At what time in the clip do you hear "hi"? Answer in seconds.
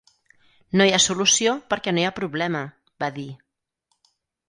0.87-0.93, 2.05-2.09